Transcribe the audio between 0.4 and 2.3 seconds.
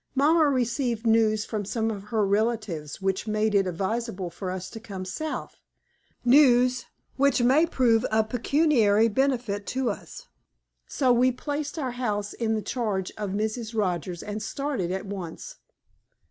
received news from some of her